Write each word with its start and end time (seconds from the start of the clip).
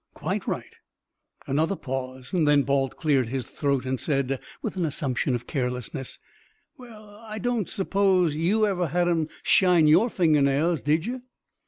"Quite 0.15 0.47
right!" 0.47 0.77
Another 1.45 1.75
pause, 1.75 2.31
then 2.33 2.63
Balt 2.63 2.95
cleared 2.97 3.29
his 3.29 3.47
throat 3.51 3.85
and 3.85 3.99
said, 3.99 4.39
with 4.63 4.75
an 4.75 4.83
assumption 4.83 5.35
of 5.35 5.45
carelessness: 5.45 6.17
"Well, 6.75 7.23
I 7.27 7.37
don't 7.37 7.69
suppose 7.69 8.35
you 8.35 8.65
ever 8.65 8.87
had 8.87 9.07
'em 9.07 9.27
shine 9.43 9.85
your 9.85 10.09
finger 10.09 10.41
nails, 10.41 10.81
did 10.81 11.05
you?" 11.05 11.21